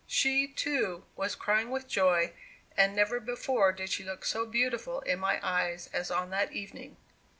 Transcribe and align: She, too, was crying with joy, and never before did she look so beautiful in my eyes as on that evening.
She, 0.07 0.47
too, 0.47 1.05
was 1.15 1.35
crying 1.35 1.69
with 1.69 1.87
joy, 1.87 2.33
and 2.75 2.95
never 2.95 3.19
before 3.19 3.71
did 3.71 3.91
she 3.91 4.03
look 4.03 4.25
so 4.25 4.47
beautiful 4.47 5.01
in 5.01 5.19
my 5.19 5.39
eyes 5.47 5.91
as 5.93 6.09
on 6.09 6.31
that 6.31 6.51
evening. 6.51 6.97